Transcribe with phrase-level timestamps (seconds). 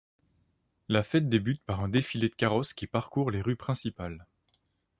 [0.89, 4.25] La fête débute par un défilé de carrosses qui parcourent les rues principales.